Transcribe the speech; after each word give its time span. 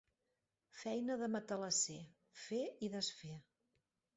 Feina 0.77 1.17
de 1.23 1.29
matalasser, 1.35 1.99
fer 2.47 2.63
i 2.89 2.91
desfer. 2.95 3.39